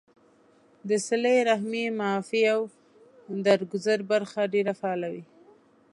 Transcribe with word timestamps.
د 0.89 0.91
صله 1.07 1.33
رحمۍ، 1.49 1.83
معافۍ 1.99 2.43
او 2.53 2.61
درګذر 3.45 3.99
برخه 4.11 4.41
ډېره 4.53 4.73
فعاله 4.79 5.07
وي 5.13 5.23